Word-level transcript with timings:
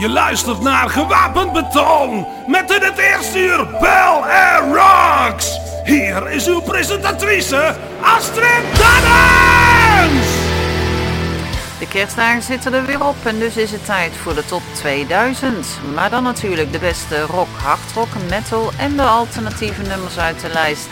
Je 0.00 0.08
luistert 0.08 0.60
naar 0.60 0.88
Gewapend 0.88 1.52
Beton 1.52 2.26
met 2.46 2.70
in 2.70 2.82
het 2.82 2.98
eerste 2.98 3.38
uur 3.38 3.66
Bell 3.80 4.20
Air 4.22 4.62
Rocks. 4.74 5.58
Hier 5.84 6.30
is 6.30 6.46
uw 6.46 6.60
presentatrice 6.60 7.76
Astrid 8.02 8.64
Dannens. 8.78 10.26
De 11.78 11.88
kerstdagen 11.88 12.42
zitten 12.42 12.72
er 12.72 12.86
weer 12.86 13.06
op 13.06 13.16
en 13.24 13.38
dus 13.38 13.56
is 13.56 13.70
het 13.70 13.84
tijd 13.84 14.12
voor 14.12 14.34
de 14.34 14.44
top 14.44 14.62
2000. 14.72 15.66
Maar 15.94 16.10
dan 16.10 16.22
natuurlijk 16.22 16.72
de 16.72 16.78
beste 16.78 17.22
rock, 17.22 17.48
hardrock, 17.62 18.08
metal 18.28 18.70
en 18.76 18.96
de 18.96 19.02
alternatieve 19.02 19.82
nummers 19.82 20.18
uit 20.18 20.40
de 20.40 20.48
lijst. 20.52 20.88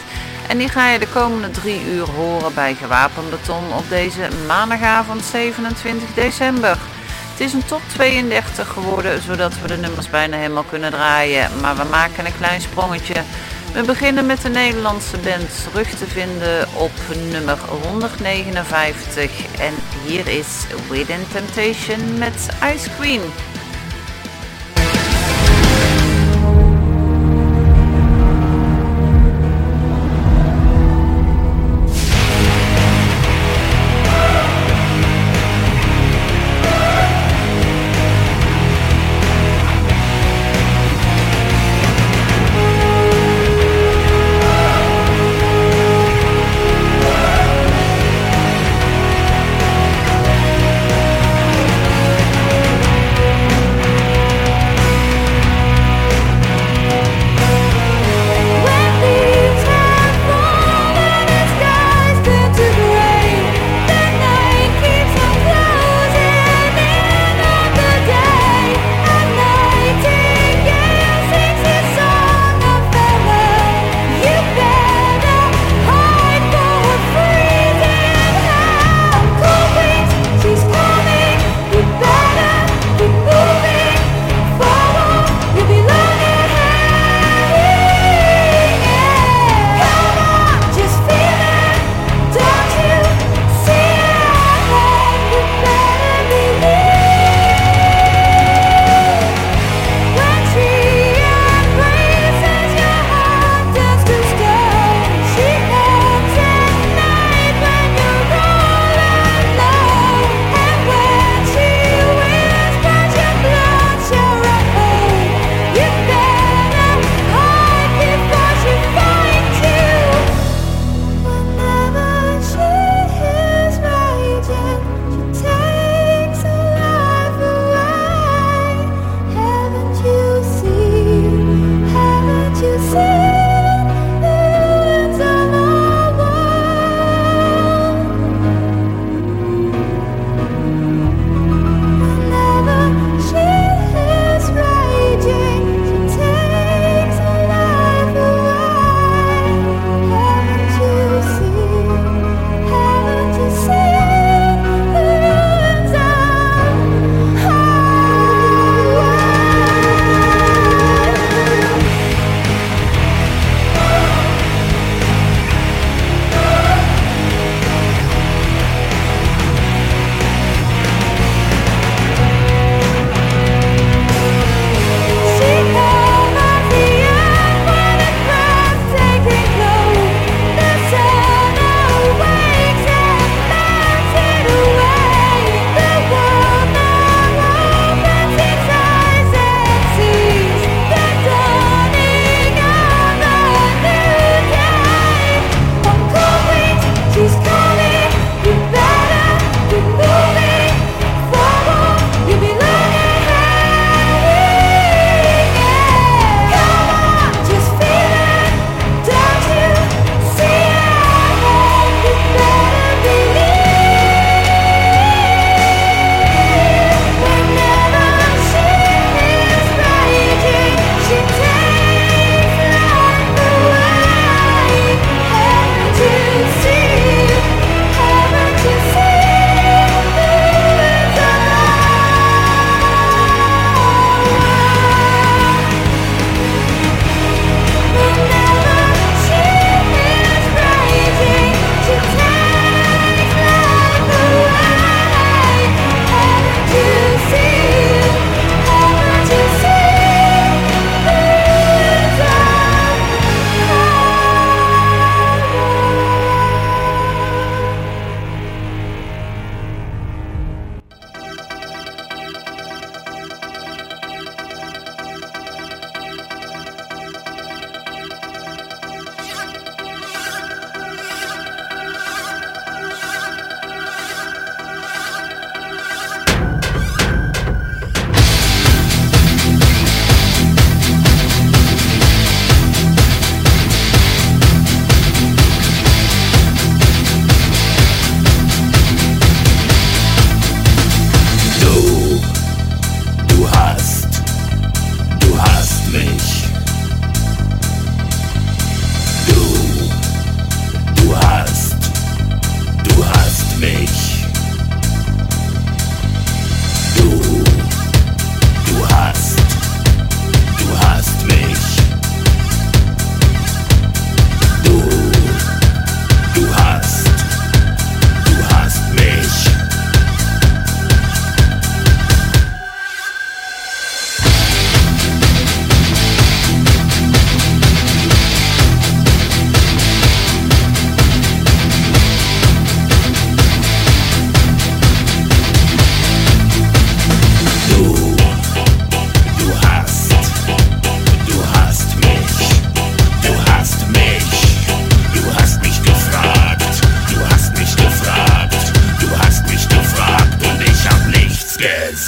En 0.47 0.57
die 0.57 0.69
ga 0.69 0.89
je 0.89 0.99
de 0.99 1.07
komende 1.07 1.51
drie 1.51 1.85
uur 1.85 2.09
horen 2.09 2.53
bij 2.53 2.75
Gewapend 2.75 3.29
Beton 3.29 3.73
op 3.73 3.89
deze 3.89 4.27
maandagavond 4.47 5.23
27 5.23 6.13
december. 6.13 6.77
Het 7.39 7.47
is 7.47 7.53
een 7.53 7.65
top 7.65 7.81
32 7.93 8.67
geworden, 8.67 9.21
zodat 9.21 9.61
we 9.61 9.67
de 9.67 9.77
nummers 9.77 10.09
bijna 10.09 10.37
helemaal 10.37 10.63
kunnen 10.63 10.91
draaien. 10.91 11.49
Maar 11.61 11.75
we 11.75 11.83
maken 11.83 12.25
een 12.25 12.37
klein 12.37 12.61
sprongetje. 12.61 13.23
We 13.73 13.83
beginnen 13.83 14.25
met 14.25 14.41
de 14.41 14.49
Nederlandse 14.49 15.17
band 15.17 15.63
terug 15.63 15.89
te 15.89 16.05
vinden 16.07 16.67
op 16.73 16.91
nummer 17.31 17.57
159. 17.87 19.31
En 19.59 19.73
hier 20.05 20.27
is 20.27 20.47
Within 20.89 21.27
Temptation 21.31 22.17
met 22.17 22.49
Ice 22.75 22.89
Queen. 22.97 23.21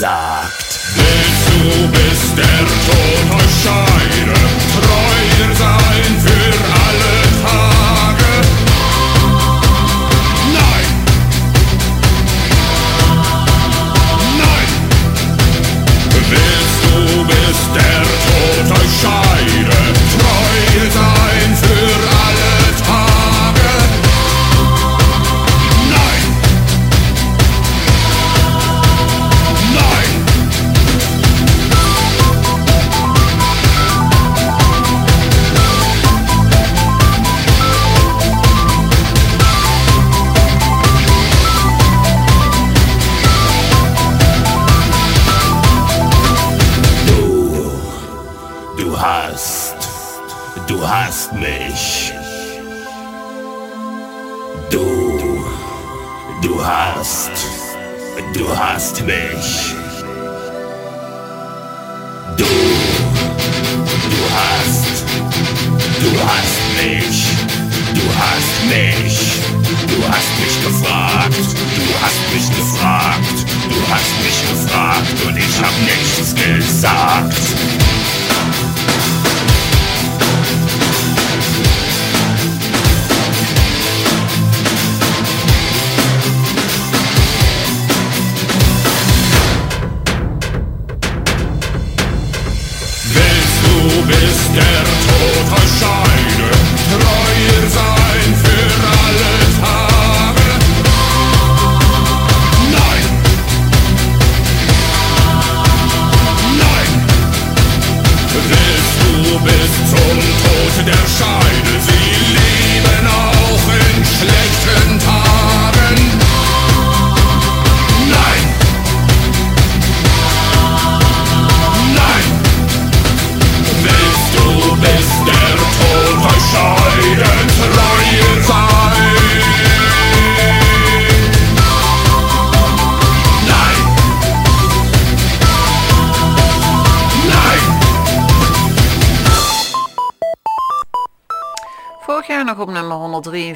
sagt. 0.02 0.80
Wozu 0.96 1.92
ist 2.12 2.36
der 2.36 2.46
Tod 2.88 3.36
euch? 3.36 4.61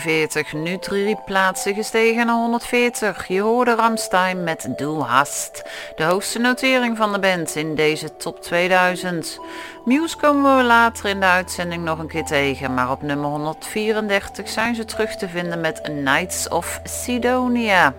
143, 0.06 0.54
nu 0.54 0.78
drie 0.78 1.18
plaatsen 1.26 1.74
gestegen 1.74 2.26
naar 2.26 2.36
140. 2.36 3.28
Je 3.28 3.42
hoorde 3.42 3.76
Ramstein 3.76 4.44
met 4.44 4.68
Du 4.76 4.86
Hast, 4.86 5.64
de 5.96 6.04
hoogste 6.04 6.40
notering 6.40 6.98
van 6.98 7.12
de 7.12 7.20
band 7.20 7.56
in 7.56 7.76
deze 7.76 8.16
top 8.16 8.42
2000. 8.42 9.40
Muse 9.86 10.18
komen 10.18 10.58
we 10.58 10.64
later 10.64 11.10
in 11.10 11.20
de 11.20 11.26
uitzending 11.26 11.84
nog 11.84 12.00
een 12.00 12.08
keer 12.08 12.26
tegen, 12.26 12.74
maar 12.74 12.92
op 12.92 13.02
nummer 13.02 13.30
134 13.30 14.50
zijn 14.50 14.76
ze 14.76 14.86
terug 14.86 15.16
te 15.16 15.30
vinden 15.30 15.62
met 15.62 15.82
Knights 15.82 16.48
of 16.48 16.80
Sidonia. 16.84 17.94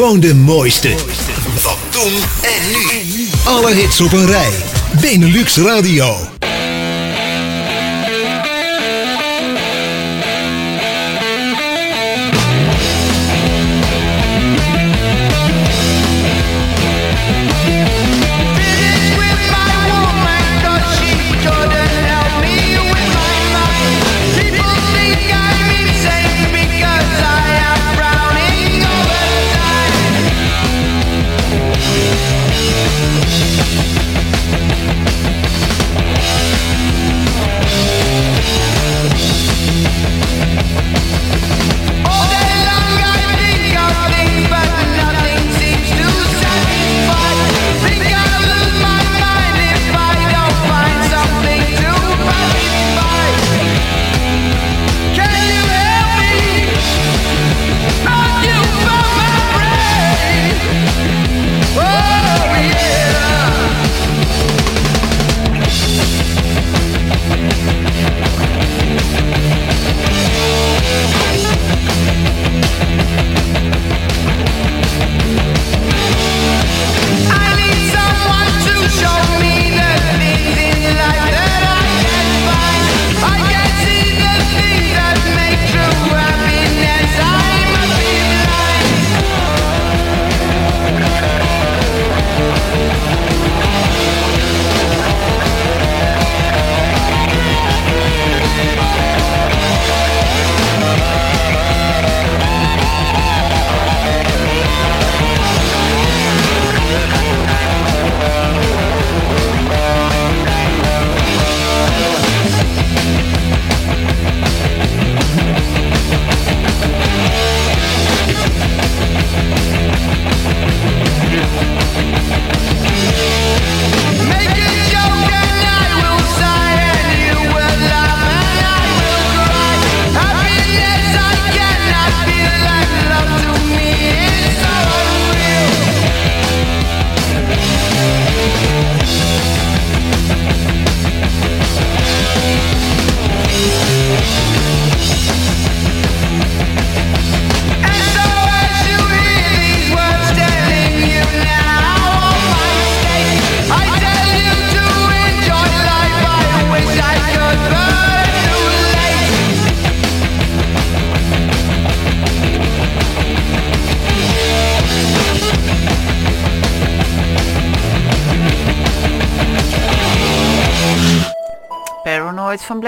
Gewoon 0.00 0.20
de 0.20 0.34
mooiste. 0.34 0.94
Van 1.56 1.76
toen 1.90 2.12
en 2.42 2.70
nu. 2.72 3.28
Alle 3.44 3.74
hits 3.74 4.00
op 4.00 4.12
een 4.12 4.26
rij. 4.26 4.52
Benelux 5.00 5.56
Radio. 5.56 6.29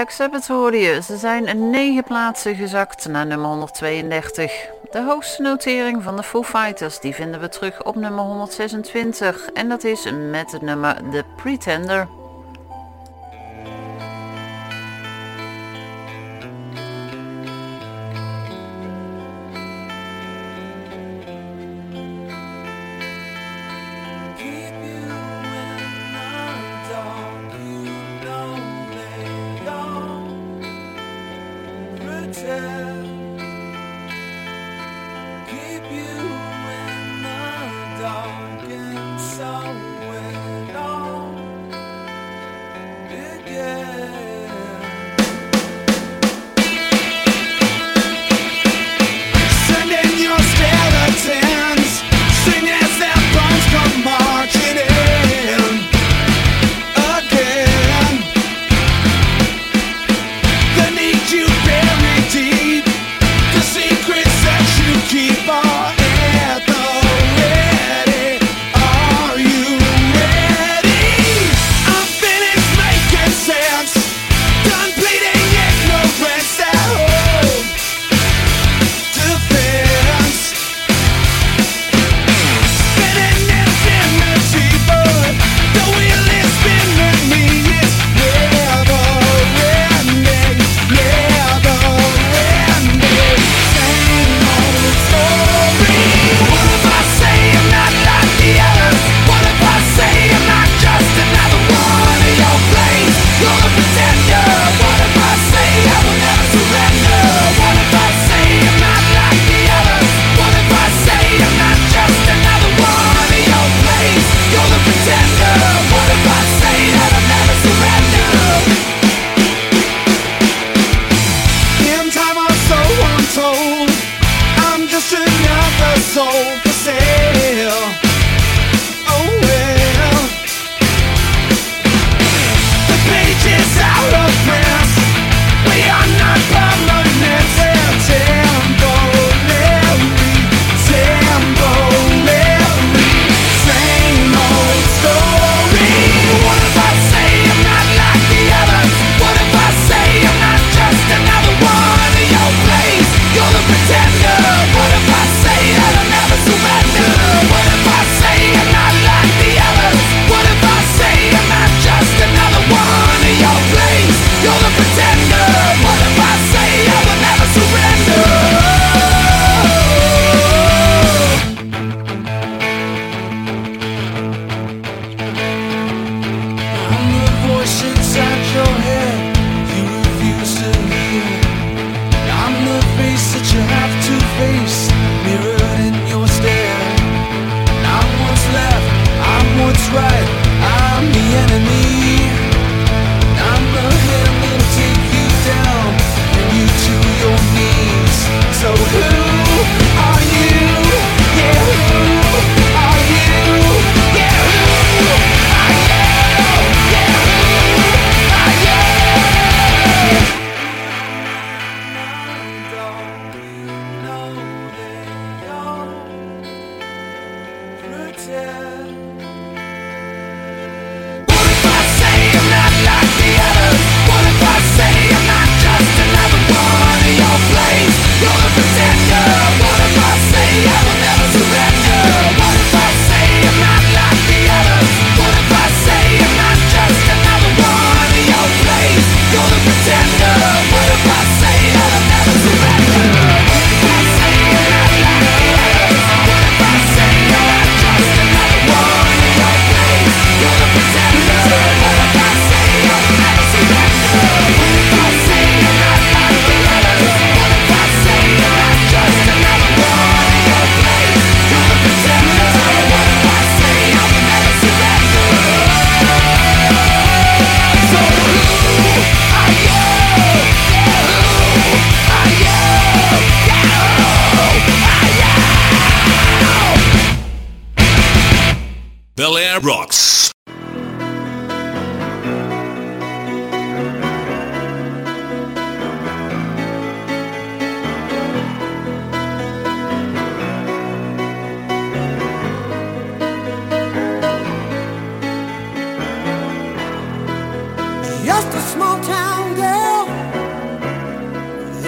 Black 0.03 0.15
Sabbath 0.15 0.47
hoorde 0.47 0.77
je. 0.77 1.01
Ze 1.01 1.17
zijn 1.17 1.69
9 1.69 2.03
plaatsen 2.03 2.55
gezakt 2.55 3.07
naar 3.07 3.25
nummer 3.25 3.47
132. 3.47 4.69
De 4.91 5.03
hoogste 5.03 5.41
notering 5.41 6.03
van 6.03 6.15
de 6.15 6.23
Foo 6.23 6.43
Fighters 6.43 6.99
die 6.99 7.13
vinden 7.13 7.39
we 7.39 7.49
terug 7.49 7.83
op 7.83 7.95
nummer 7.95 8.23
126 8.23 9.49
en 9.53 9.69
dat 9.69 9.83
is 9.83 10.11
met 10.29 10.51
het 10.51 10.61
nummer 10.61 10.95
The 11.11 11.23
Pretender. 11.35 12.07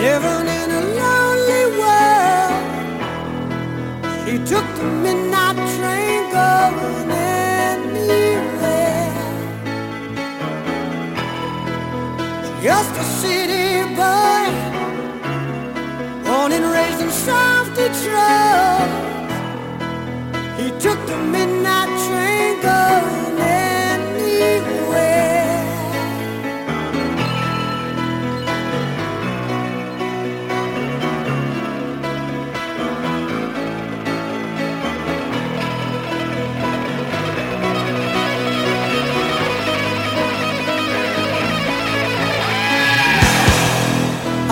Down 0.05 0.47
in 0.47 0.69
a 0.69 0.83
lonely 1.01 1.65
world. 1.79 2.63
She 4.23 4.33
took 4.51 4.67
the 4.79 4.87
midnight 5.05 5.57
train 5.75 6.21
going 6.35 7.09
anywhere. 7.41 8.43
Just 12.61 12.93
a 13.03 13.05
city 13.21 13.67
boy, 14.01 14.45
born 16.23 16.51
and 16.57 16.65
raised 16.75 17.01
in 17.05 17.11
South 17.29 17.69
Detroit. 17.79 18.91
He 20.59 20.67
took 20.85 20.99
the 21.07 21.17
midnight 21.35 21.84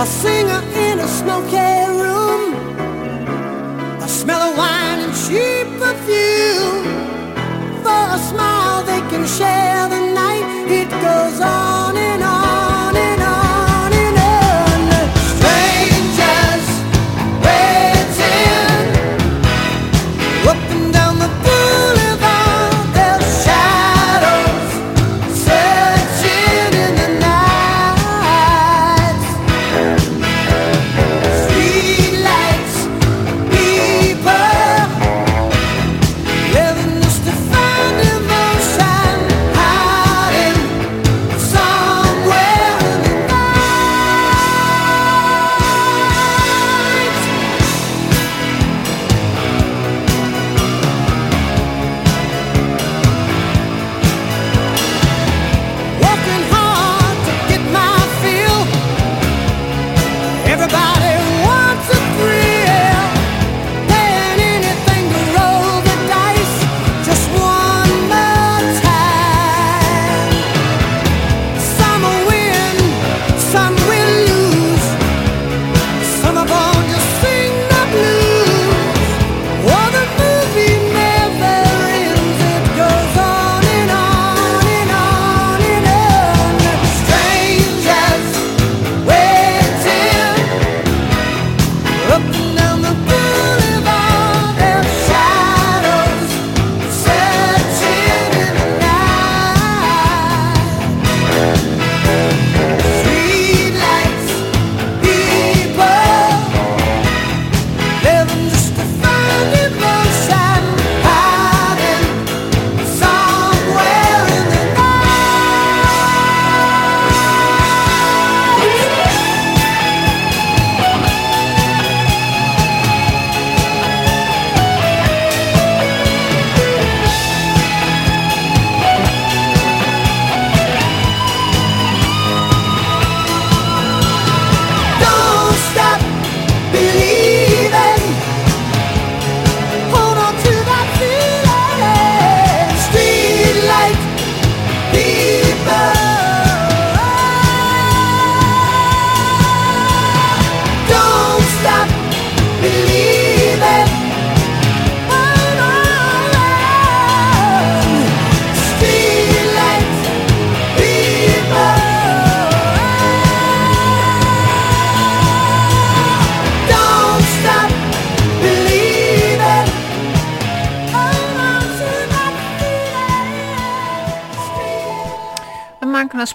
A 0.04 0.06
singer 0.06 0.62
in 0.76 1.00
a 1.00 1.08
smoky 1.08 1.72
room. 2.02 2.54
A 4.02 4.10
smell 4.10 4.42
of 4.50 4.58
wine 4.58 5.00
and 5.06 5.13
cheap 5.24 5.66
perfume. 5.80 6.84
For 7.84 8.04
a 8.18 8.20
smile 8.30 8.84
they 8.84 9.00
can 9.12 9.26
share 9.26 9.92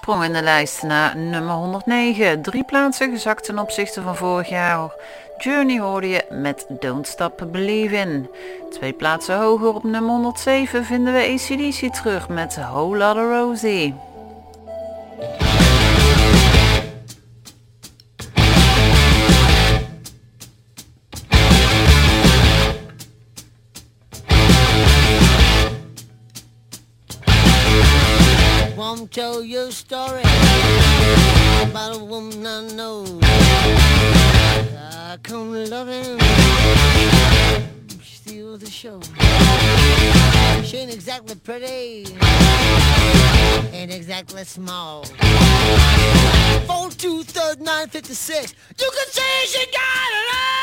sprong 0.08 0.26
in 0.26 0.32
de 0.32 0.42
lijst 0.42 0.82
naar 0.82 1.16
nummer 1.16 1.54
109. 1.54 2.42
Drie 2.42 2.64
plaatsen 2.64 3.10
gezakt 3.10 3.44
ten 3.44 3.58
opzichte 3.58 4.02
van 4.02 4.16
vorig 4.16 4.48
jaar. 4.48 4.90
Journey 5.38 5.80
hoorde 5.80 6.08
je 6.08 6.24
met 6.30 6.66
Don't 6.68 7.06
Stop 7.06 7.46
Believin'. 7.50 8.30
Twee 8.70 8.92
plaatsen 8.92 9.38
hoger 9.38 9.74
op 9.74 9.82
nummer 9.82 10.10
107 10.10 10.84
vinden 10.84 11.12
we 11.12 11.20
ACDC 11.20 11.94
terug 11.94 12.28
met 12.28 12.56
Whole 12.56 12.98
Lotta 12.98 13.38
Rosie. 13.38 14.07
Tell 29.18 29.42
you 29.42 29.62
a 29.62 29.72
story 29.72 30.20
about 31.68 31.96
a 31.96 32.04
woman 32.04 32.46
I 32.46 32.68
know. 32.76 33.04
I 35.10 35.16
come 35.24 35.52
loving, 35.64 36.20
steal 38.00 38.56
the 38.58 38.70
show. 38.70 39.00
She 40.62 40.76
ain't 40.76 40.94
exactly 40.94 41.34
pretty, 41.34 42.06
ain't 43.72 43.92
exactly 43.92 44.44
small. 44.44 45.02
Four 46.68 46.90
two 46.90 47.24
third 47.24 47.60
nine 47.60 47.88
fifty 47.88 48.14
six. 48.14 48.54
You 48.78 48.88
can 48.88 49.08
say 49.08 49.46
she 49.46 49.66
got 49.72 50.10
it 50.12 50.28
all. 50.32 50.57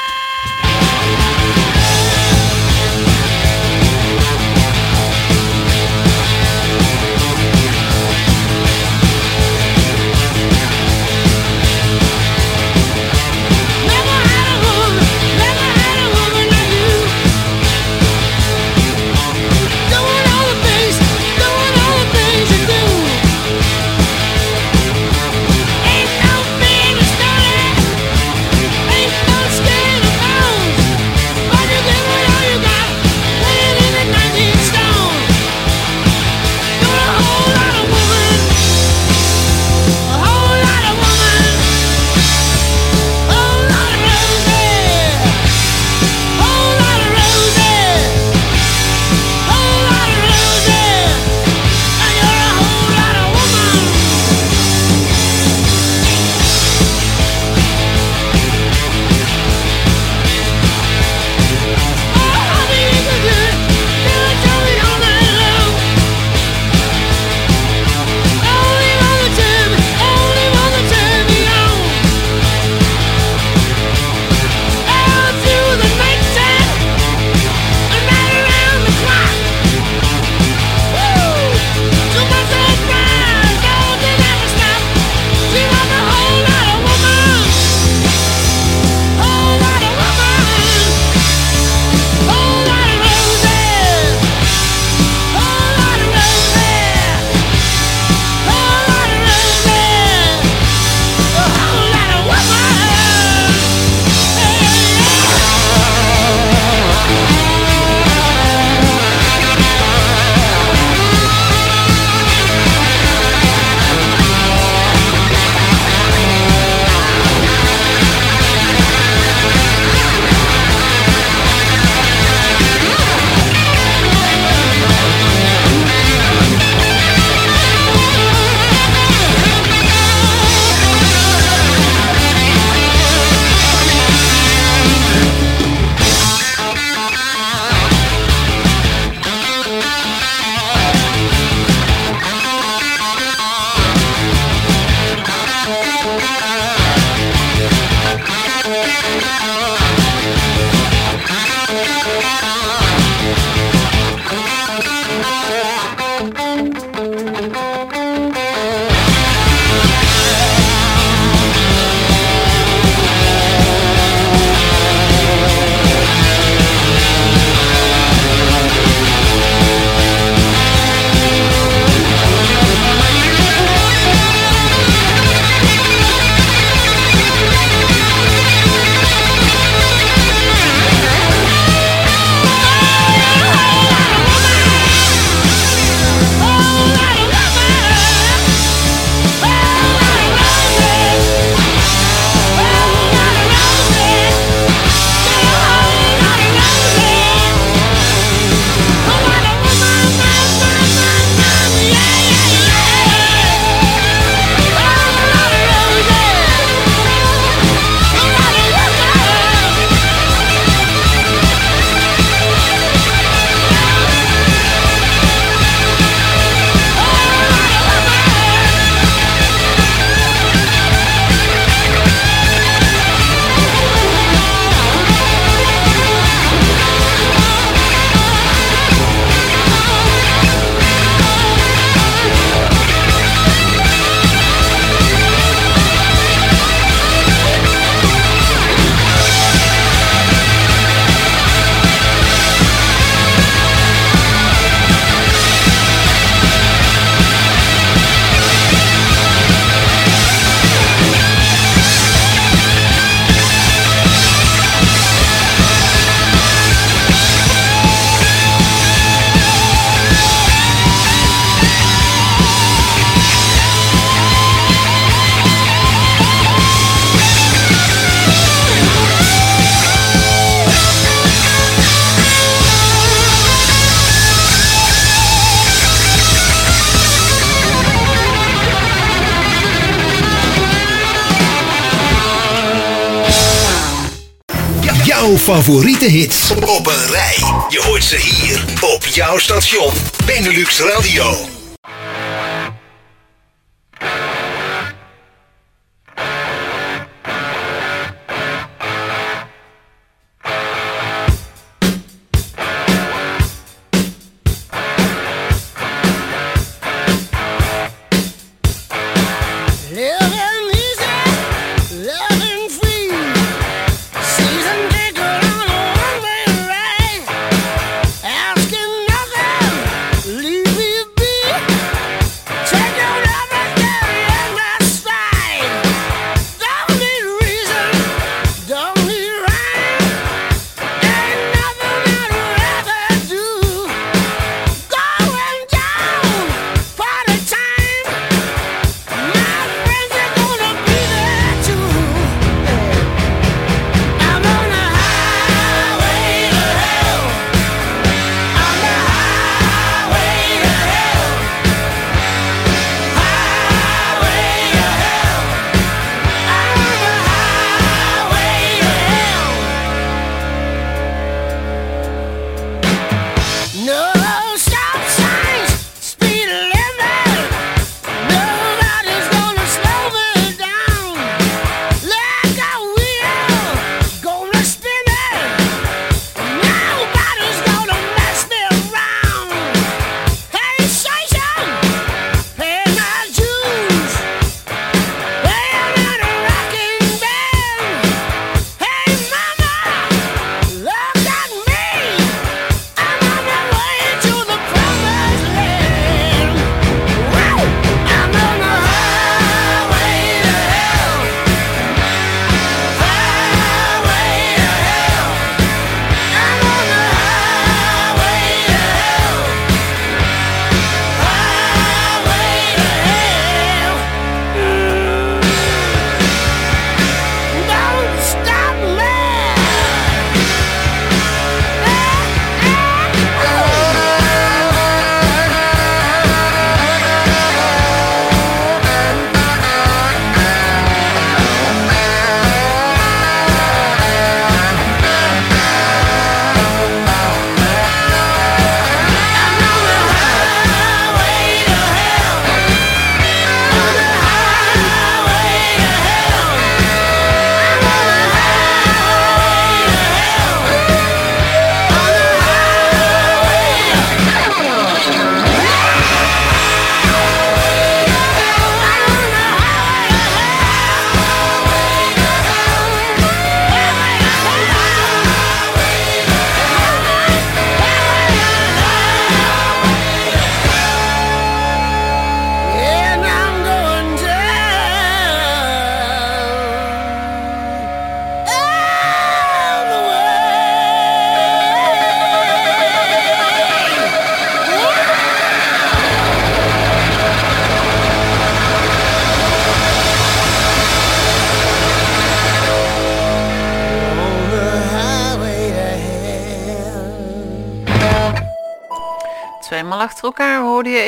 Jouw 285.26 285.38
favoriete 285.38 286.06
hits 286.06 286.52
op 286.52 286.88
een 286.88 287.08
rij. 287.08 287.38
Je 287.70 287.82
hoort 287.82 288.04
ze 288.04 288.16
hier 288.16 288.66
op 288.82 289.06
jouw 289.06 289.38
station. 289.38 289.94
Benelux 290.26 290.80
Radio. 290.80 291.55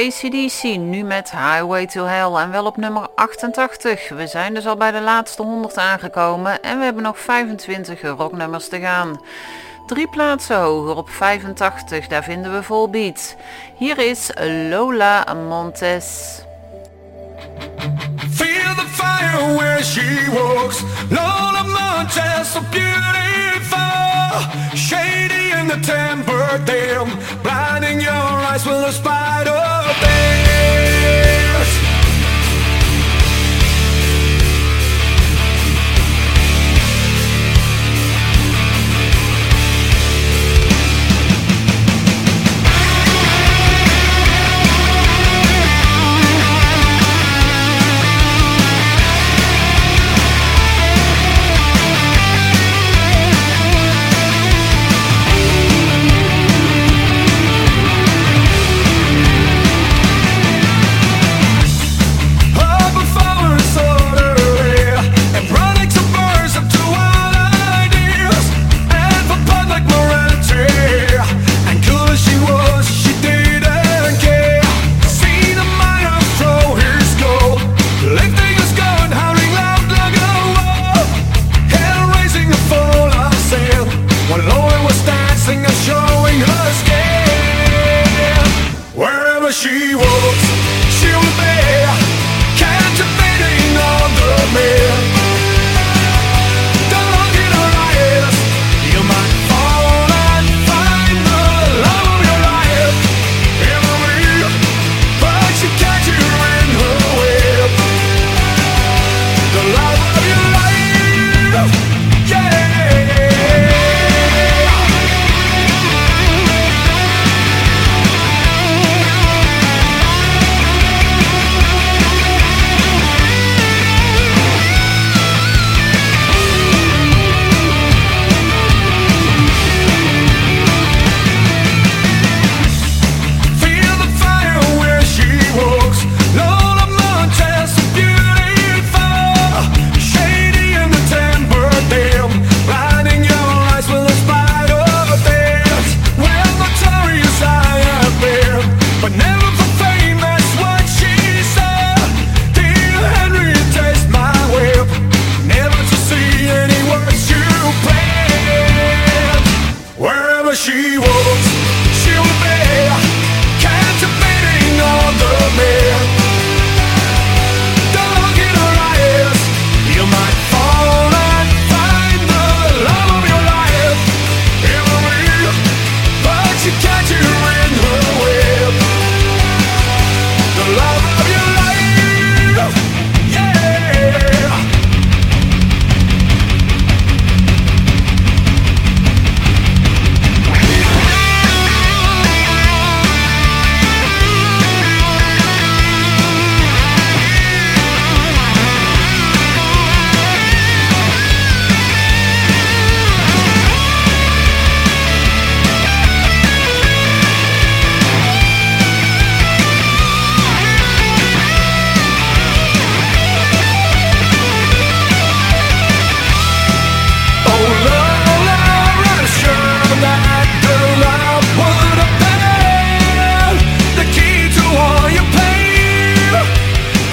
ACDC, 0.07 0.63
nu 0.63 1.03
met 1.03 1.31
Highway 1.31 1.85
to 1.85 2.05
Hell 2.05 2.33
en 2.33 2.51
wel 2.51 2.65
op 2.65 2.77
nummer 2.77 3.07
88. 3.15 4.09
We 4.09 4.27
zijn 4.27 4.53
dus 4.53 4.67
al 4.67 4.75
bij 4.75 4.91
de 4.91 5.01
laatste 5.01 5.41
100 5.41 5.77
aangekomen 5.77 6.61
en 6.61 6.77
we 6.77 6.83
hebben 6.83 7.03
nog 7.03 7.19
25 7.19 8.01
rocknummers 8.01 8.69
te 8.69 8.79
gaan. 8.79 9.21
Drie 9.85 10.07
plaatsen 10.07 10.57
hoger 10.57 10.95
op 10.95 11.09
85, 11.09 12.07
daar 12.07 12.23
vinden 12.23 12.53
we 12.53 12.63
Volbeat. 12.63 13.35
Hier 13.77 13.97
is 13.97 14.29
Lola 14.69 15.33
Montes. 15.33 16.39
Feel 18.31 18.75
the 18.75 18.87
fire 18.91 19.55
where 19.55 19.83
she 19.83 20.29
walks. 20.33 20.81
Lola 21.09 21.63
Montez, 21.63 22.51
so. 22.51 22.61
Shady 24.75 25.51
in 25.59 25.67
the 25.67 25.79
temper 25.81 26.45
dim. 26.65 27.07
Blinding 27.43 28.01
your 28.01 28.13
eyes 28.13 28.65
with 28.65 28.89
a 28.89 28.91
spider 28.91 29.61
dance. 30.01 30.96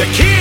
the 0.04 0.12
key. 0.12 0.33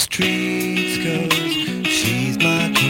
streets, 0.00 0.96
cause 1.04 1.86
she's 1.86 2.38
my 2.38 2.72
queen. 2.74 2.89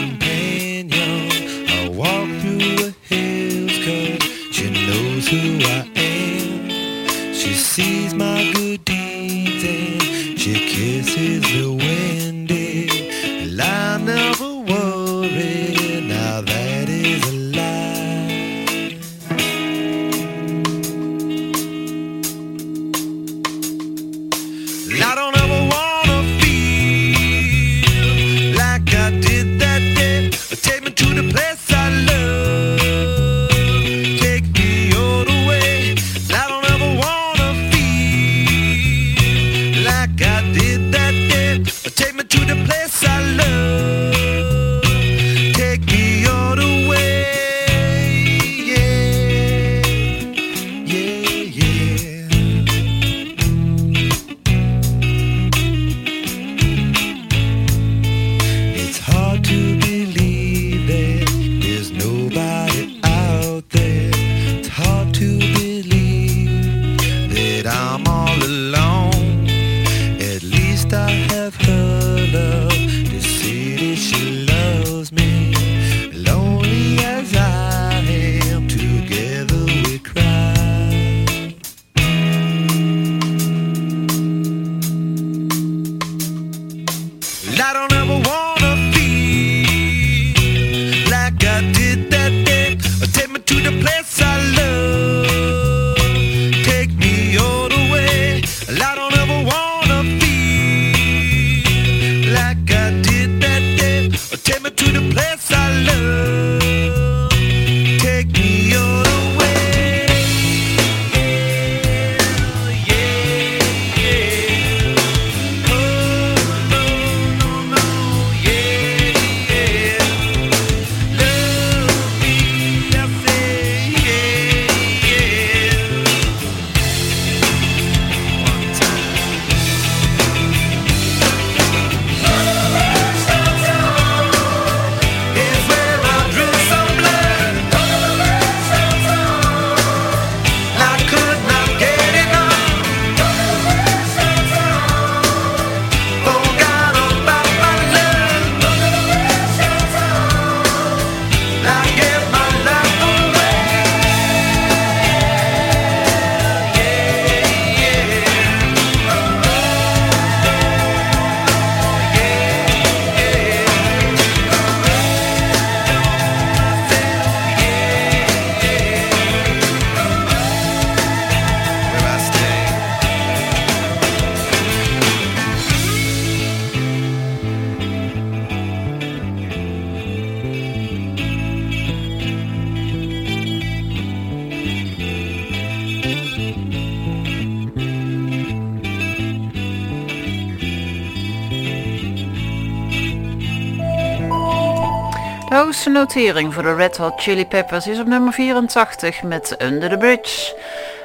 notering 196.15 196.55
voor 196.55 196.63
de 196.63 196.75
Red 196.75 196.97
Hot 196.97 197.21
Chili 197.21 197.47
Peppers 197.47 197.87
is 197.87 197.99
op 197.99 198.07
nummer 198.07 198.33
84 198.33 199.23
met 199.23 199.57
Under 199.63 199.91
the 199.91 199.97
Bridge. 199.97 200.57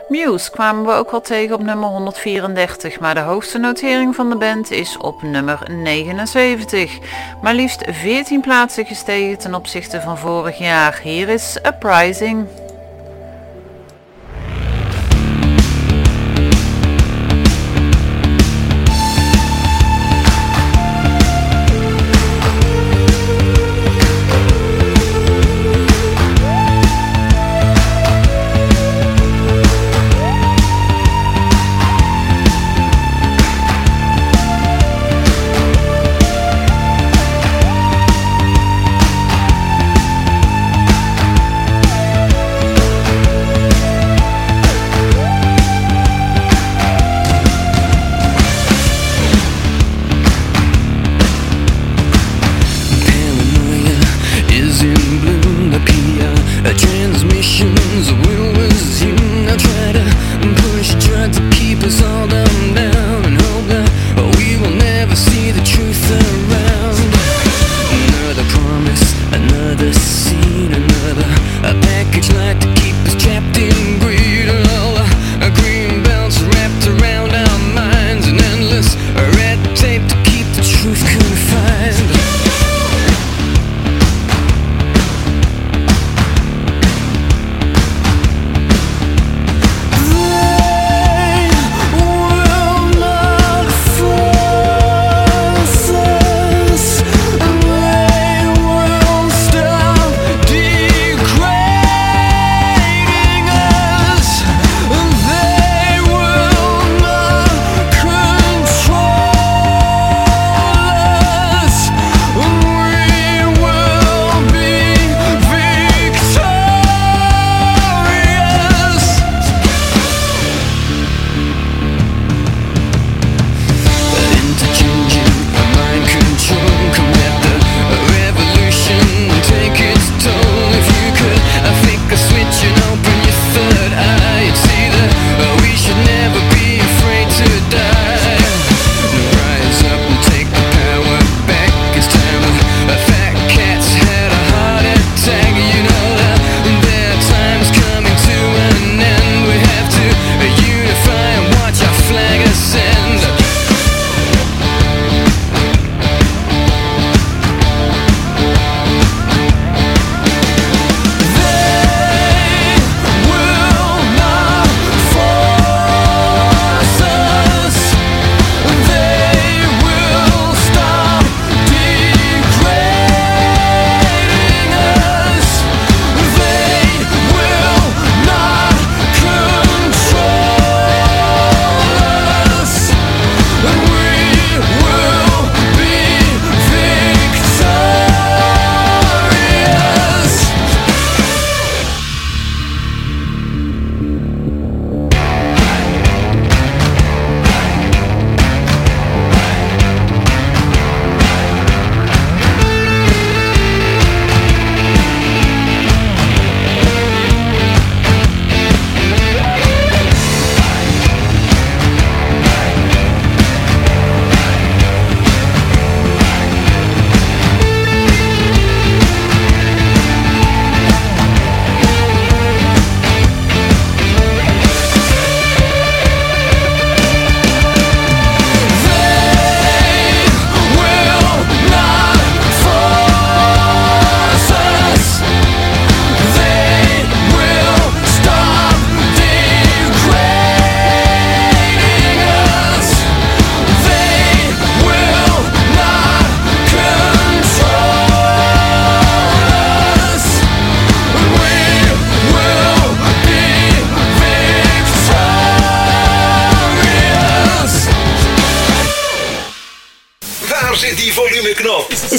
Muse 0.09 0.51
kwamen 0.51 0.85
we 0.85 0.91
ook 0.91 1.11
wel 1.11 1.21
tegen 1.21 1.55
op 1.55 1.63
nummer 1.63 1.89
134, 1.89 2.99
maar 2.99 3.13
de 3.13 3.19
hoogste 3.19 3.57
notering 3.57 4.15
van 4.15 4.29
de 4.29 4.35
band 4.35 4.71
is 4.71 4.97
op 4.97 5.21
nummer 5.21 5.59
79. 5.69 6.97
Maar 7.41 7.53
liefst 7.53 7.83
14 7.91 8.41
plaatsen 8.41 8.85
gestegen 8.85 9.37
ten 9.37 9.55
opzichte 9.55 10.01
van 10.01 10.17
vorig 10.17 10.57
jaar. 10.57 10.99
Hier 11.03 11.29
is 11.29 11.57
Uprising. 11.65 12.64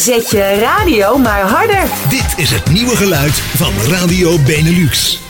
Zet 0.07 0.31
je 0.31 0.59
radio 0.61 1.19
maar 1.19 1.41
harder. 1.41 1.89
Dit 2.09 2.35
is 2.37 2.51
het 2.51 2.71
nieuwe 2.71 2.97
geluid 2.97 3.33
van 3.33 3.73
Radio 3.89 4.39
Benelux. 4.39 5.21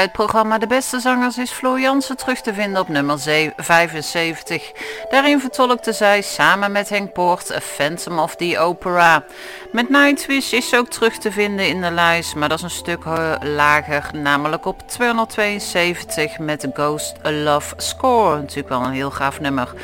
Het 0.00 0.12
programma 0.12 0.58
De 0.58 0.66
Beste 0.66 1.00
Zangers 1.00 1.38
is 1.38 1.50
Floor 1.50 1.80
Jansen 1.80 2.16
terug 2.16 2.40
te 2.40 2.54
vinden 2.54 2.80
op 2.80 2.88
nummer 2.88 3.18
ze- 3.18 3.52
75. 3.56 4.72
Daarin 5.10 5.40
vertolkte 5.40 5.92
zij 5.92 6.22
samen 6.22 6.72
met 6.72 6.88
Henk 6.88 7.12
Poort 7.12 7.52
A 7.54 7.60
Phantom 7.60 8.18
of 8.18 8.36
the 8.36 8.58
Opera. 8.58 9.24
Met 9.72 9.88
Nightwish 9.88 10.52
is 10.52 10.68
ze 10.68 10.76
ook 10.76 10.88
terug 10.88 11.18
te 11.18 11.32
vinden 11.32 11.68
in 11.68 11.80
de 11.80 11.90
lijst, 11.90 12.34
maar 12.34 12.48
dat 12.48 12.58
is 12.58 12.64
een 12.64 12.70
stuk 12.70 13.04
eh, 13.04 13.32
lager, 13.40 14.10
namelijk 14.12 14.66
op 14.66 14.88
272 14.88 16.38
met 16.38 16.66
Ghost 16.72 17.14
Love 17.22 17.74
Score. 17.76 18.36
Natuurlijk 18.36 18.68
wel 18.68 18.82
een 18.84 18.92
heel 18.92 19.10
gaaf 19.10 19.40
nummer. 19.40 19.74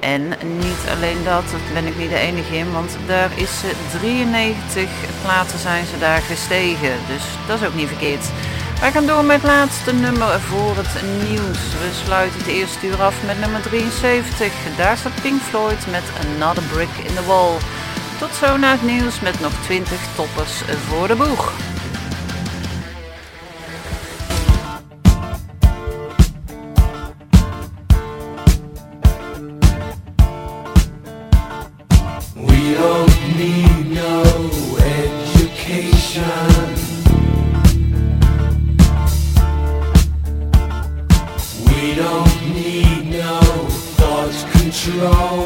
En 0.00 0.28
niet 0.58 0.84
alleen 0.90 1.24
dat, 1.24 1.44
dat 1.50 1.72
ben 1.74 1.86
ik 1.86 1.96
niet 1.98 2.10
de 2.10 2.18
enige 2.18 2.56
in, 2.56 2.72
want 2.72 2.96
daar 3.06 3.30
is 3.34 3.60
ze 3.60 3.70
93 4.00 4.88
plaatsen 5.22 5.58
zijn 5.58 5.86
ze 5.86 5.98
daar 5.98 6.20
gestegen. 6.20 6.92
Dus 7.06 7.22
dat 7.46 7.60
is 7.60 7.66
ook 7.66 7.74
niet 7.74 7.88
verkeerd. 7.88 8.24
Wij 8.80 8.92
gaan 8.92 9.06
door 9.06 9.24
met 9.24 9.42
het 9.42 9.50
laatste 9.50 9.94
nummer 9.94 10.40
voor 10.40 10.76
het 10.76 11.02
nieuws. 11.28 11.58
We 11.72 11.90
sluiten 12.04 12.38
het 12.38 12.48
eerste 12.48 12.86
uur 12.86 13.02
af 13.02 13.26
met 13.26 13.38
nummer 13.40 13.62
73. 13.62 14.52
Daar 14.76 14.96
staat 14.96 15.22
Pink 15.22 15.40
Floyd 15.40 15.86
met 15.90 16.02
Another 16.24 16.62
Brick 16.62 16.96
in 17.08 17.14
the 17.14 17.24
Wall. 17.26 17.56
Tot 18.18 18.34
zo 18.34 18.56
naar 18.56 18.72
het 18.72 18.82
nieuws 18.82 19.20
met 19.20 19.40
nog 19.40 19.52
20 19.62 20.14
toppers 20.14 20.62
voor 20.88 21.08
de 21.08 21.14
boeg. 21.14 21.75
Don't 41.96 42.54
need 42.54 43.10
no 43.10 43.40
thought 43.96 44.46
control. 44.52 45.45